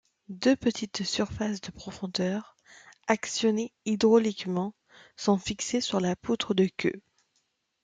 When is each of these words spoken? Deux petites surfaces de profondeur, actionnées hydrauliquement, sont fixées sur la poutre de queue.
Deux 0.29 0.55
petites 0.55 1.03
surfaces 1.03 1.61
de 1.61 1.69
profondeur, 1.69 2.57
actionnées 3.07 3.71
hydrauliquement, 3.85 4.73
sont 5.15 5.37
fixées 5.37 5.79
sur 5.79 5.99
la 5.99 6.15
poutre 6.15 6.55
de 6.55 6.67
queue. 6.75 7.03